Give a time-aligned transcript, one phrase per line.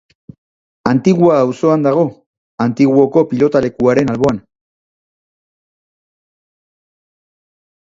[0.91, 2.05] Antigua auzoan dago,
[2.65, 4.41] Antiguoko pilotalekuaren alboan.